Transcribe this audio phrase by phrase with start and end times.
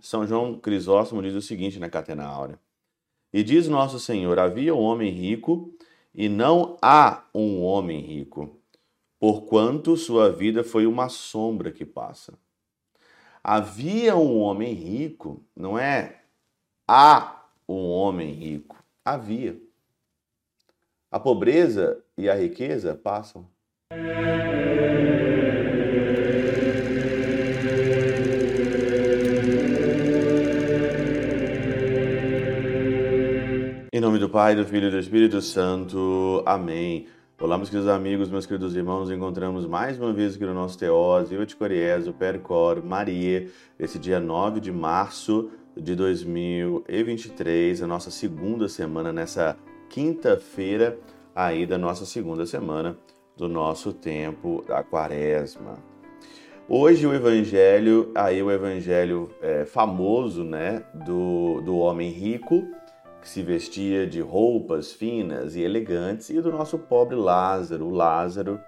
[0.00, 2.58] São João Crisóstomo diz o seguinte na Catena Áurea.
[3.32, 5.74] E diz nosso Senhor: havia um homem rico
[6.14, 8.58] e não há um homem rico,
[9.18, 12.38] porquanto sua vida foi uma sombra que passa.
[13.42, 16.22] Havia um homem rico, não é
[16.86, 19.60] há um homem rico, havia.
[21.10, 23.48] A pobreza e a riqueza passam.
[34.28, 36.42] Do Pai, do Filho e do Espírito Santo.
[36.44, 37.06] Amém.
[37.40, 39.10] Olá, meus queridos amigos, meus queridos irmãos.
[39.10, 44.20] Encontramos mais uma vez aqui no nosso Teose, eu te Coriezo, Percor, Maria, esse dia
[44.20, 49.56] 9 de março de 2023, a nossa segunda semana, nessa
[49.88, 50.98] quinta-feira
[51.34, 52.98] aí da nossa segunda semana
[53.34, 55.78] do nosso tempo da quaresma.
[56.68, 62.68] Hoje o evangelho, aí o evangelho é, famoso, né, do, do homem rico,
[63.20, 68.60] que se vestia de roupas finas e elegantes, e do nosso pobre Lázaro, o Lázaro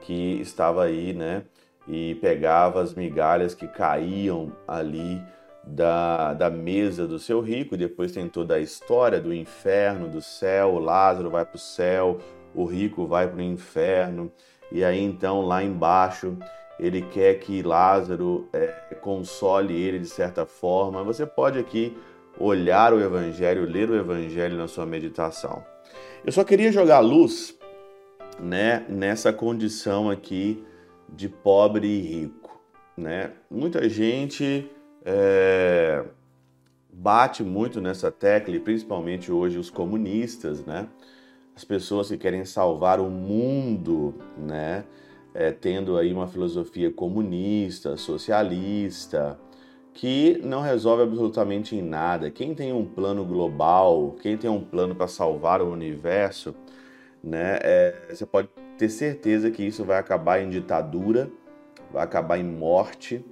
[0.00, 1.42] que estava aí, né,
[1.88, 5.20] e pegava as migalhas que caíam ali
[5.64, 10.20] da, da mesa do seu rico, e depois tem toda a história do inferno, do
[10.20, 12.18] céu, o Lázaro vai para o céu,
[12.54, 14.30] o rico vai para o inferno,
[14.70, 16.36] e aí então lá embaixo
[16.78, 18.66] ele quer que Lázaro é,
[19.00, 21.02] console ele de certa forma.
[21.02, 21.96] Você pode aqui
[22.38, 25.64] olhar o Evangelho, ler o Evangelho na sua meditação.
[26.24, 27.56] Eu só queria jogar luz
[28.40, 30.64] né, nessa condição aqui
[31.08, 32.60] de pobre e rico.
[32.96, 33.32] Né?
[33.50, 34.70] Muita gente
[35.04, 36.04] é,
[36.92, 40.88] bate muito nessa tecla, e principalmente hoje os comunistas, né?
[41.56, 44.84] as pessoas que querem salvar o mundo, né?
[45.32, 49.38] É, tendo aí uma filosofia comunista, socialista,
[49.96, 52.30] que não resolve absolutamente em nada.
[52.30, 56.54] Quem tem um plano global, quem tem um plano para salvar o universo,
[57.24, 61.30] né, é, você pode ter certeza que isso vai acabar em ditadura,
[61.90, 63.24] vai acabar em morte,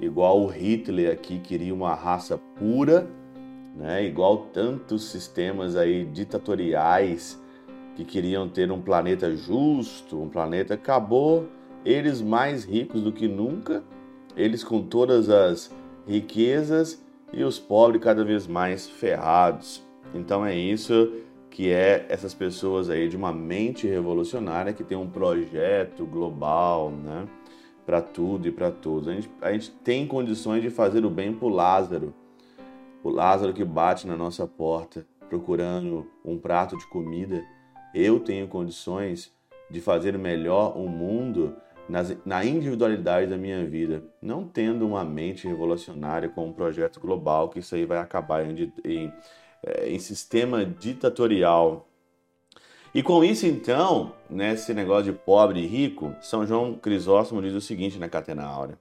[0.00, 3.06] igual o Hitler aqui queria uma raça pura,
[3.76, 7.40] né, igual tantos sistemas aí ditatoriais
[7.94, 11.46] que queriam ter um planeta justo, um planeta acabou
[11.84, 13.84] eles mais ricos do que nunca,
[14.36, 15.77] eles com todas as
[16.08, 19.86] riquezas e os pobres cada vez mais ferrados.
[20.14, 21.12] Então é isso
[21.50, 27.26] que é essas pessoas aí de uma mente revolucionária que tem um projeto global, né?
[27.84, 29.08] Para tudo e para todos.
[29.08, 32.14] A gente, a gente tem condições de fazer o bem para Lázaro.
[33.02, 37.44] O Lázaro que bate na nossa porta procurando um prato de comida.
[37.94, 39.32] Eu tenho condições
[39.70, 41.54] de fazer melhor o mundo
[42.24, 47.60] na individualidade da minha vida, não tendo uma mente revolucionária com um projeto global, que
[47.60, 49.12] isso aí vai acabar em, em,
[49.64, 51.88] é, em sistema ditatorial.
[52.94, 57.60] E com isso, então, nesse negócio de pobre e rico, São João Crisóstomo diz o
[57.60, 58.78] seguinte na Catena Áurea.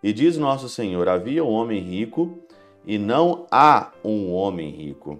[0.00, 2.38] E diz Nosso Senhor: havia um homem rico
[2.86, 5.18] e não há um homem rico,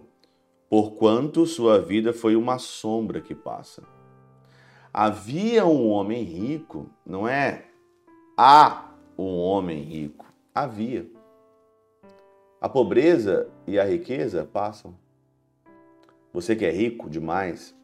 [0.70, 3.82] porquanto sua vida foi uma sombra que passa.
[5.00, 7.66] Havia um homem rico, não é
[8.36, 11.08] há um homem rico, havia.
[12.60, 14.98] A pobreza e a riqueza passam.
[16.32, 17.76] Você que é rico demais,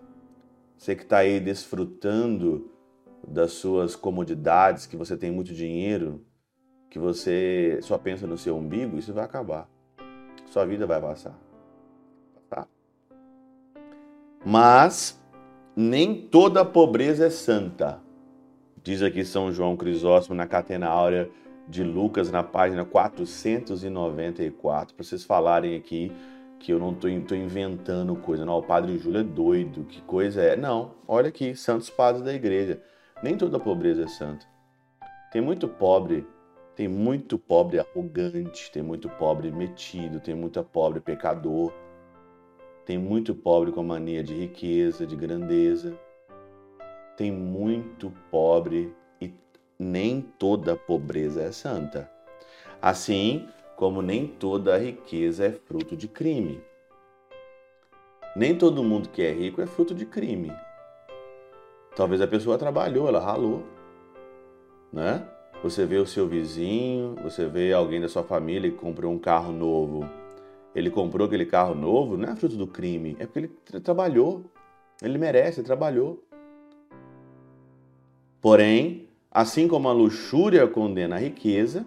[0.76, 2.69] você que está aí desfrutando
[3.25, 6.26] das suas comodidades, que você tem muito dinheiro,
[6.91, 9.70] que você só pensa no seu umbigo, isso vai acabar.
[10.46, 11.38] Sua vida vai passar.
[12.50, 12.66] Tá?
[14.44, 15.24] Mas
[15.77, 18.01] nem toda pobreza é santa.
[18.83, 21.29] Diz aqui São João Crisóstomo na Catena Áurea
[21.69, 26.12] de Lucas, na página 494, para vocês falarem aqui
[26.61, 28.45] que eu não estou inventando coisa.
[28.45, 30.57] Não, o Padre Júlio é doido, que coisa é?
[30.57, 32.81] Não, olha aqui, santos padres da igreja.
[33.23, 34.47] Nem toda pobreza é santa.
[35.33, 36.27] Tem muito pobre,
[36.77, 41.73] tem muito pobre arrogante, tem muito pobre metido, tem muito pobre pecador,
[42.84, 45.98] tem muito pobre com mania de riqueza, de grandeza.
[47.16, 49.32] Tem muito pobre e
[49.78, 52.10] nem toda pobreza é santa.
[52.82, 56.60] Assim como nem toda riqueza é fruto de crime.
[58.36, 60.52] Nem todo mundo que é rico é fruto de crime.
[61.96, 63.62] Talvez a pessoa trabalhou, ela ralou,
[64.92, 65.26] né?
[65.62, 69.52] Você vê o seu vizinho, você vê alguém da sua família que comprou um carro
[69.52, 70.06] novo
[70.75, 74.44] ele comprou aquele carro novo, não é fruto do crime, é porque ele tra trabalhou.
[75.03, 76.23] Ele merece, ele trabalhou.
[78.41, 81.87] Porém, assim como a luxúria condena a riqueza,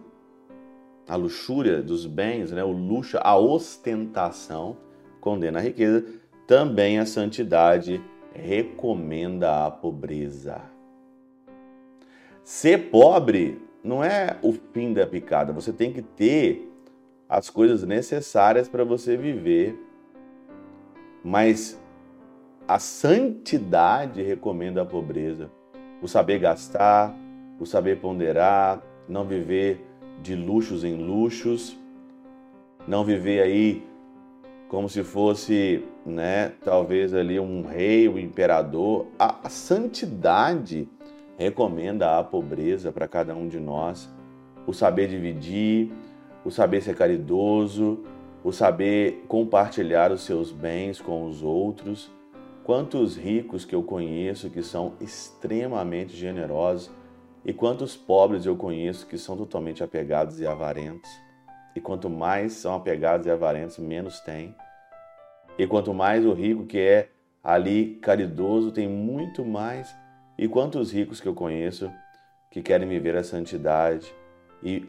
[1.08, 4.78] a luxúria dos bens, né, o luxo, a ostentação
[5.22, 6.06] condena a riqueza,
[6.46, 8.02] também a santidade
[8.34, 10.62] recomenda a pobreza.
[12.44, 16.67] Ser pobre não é o fim da picada, você tem que ter
[17.30, 19.78] as coisas necessárias para você viver,
[21.24, 21.80] mas
[22.68, 25.52] a santidade recomenda a pobreza,
[26.02, 27.16] o saber gastar,
[27.60, 29.86] o saber ponderar, não viver
[30.22, 31.78] de luxos em luxos,
[32.88, 33.84] não viver aí
[34.68, 39.08] como se fosse, né, talvez ali um rei, um imperador.
[39.18, 40.90] A, a santidade
[41.38, 44.10] recomenda a pobreza para cada um de nós,
[44.66, 45.92] o saber dividir,
[46.48, 48.06] o saber ser caridoso,
[48.42, 52.10] o saber compartilhar os seus bens com os outros.
[52.64, 56.90] Quantos ricos que eu conheço que são extremamente generosos
[57.44, 61.10] e quantos pobres eu conheço que são totalmente apegados e avarentos.
[61.76, 64.56] E quanto mais são apegados e avarentos, menos tem.
[65.60, 67.10] E quanto mais o rico que é
[67.44, 69.94] ali caridoso tem muito mais.
[70.38, 71.92] E quantos ricos que eu conheço
[72.50, 74.10] que querem viver a santidade
[74.64, 74.88] e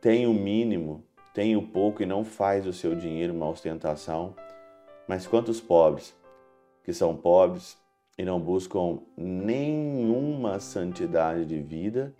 [0.00, 1.04] tem o mínimo,
[1.34, 4.34] tem o pouco e não faz o seu dinheiro uma ostentação.
[5.06, 6.16] Mas quantos pobres
[6.84, 7.76] que são pobres
[8.16, 12.14] e não buscam nenhuma santidade de vida,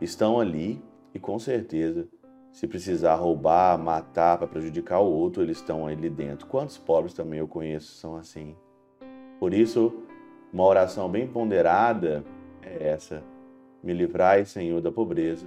[0.00, 0.82] estão ali
[1.12, 2.08] e com certeza,
[2.52, 6.46] se precisar roubar, matar para prejudicar o outro, eles estão ali dentro.
[6.46, 8.56] Quantos pobres também eu conheço são assim?
[9.38, 10.04] Por isso,
[10.52, 12.24] uma oração bem ponderada
[12.62, 13.22] é essa:
[13.82, 15.46] Me livrai, Senhor, da pobreza,